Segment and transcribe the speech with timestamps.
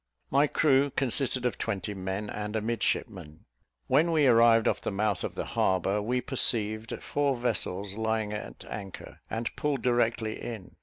[0.31, 3.45] My crew consisted of twenty men and a midshipman.
[3.85, 8.65] When we arrived off the mouth of the harbour, we perceived four vessels lying at
[8.67, 10.75] anchor, and pulled directly in.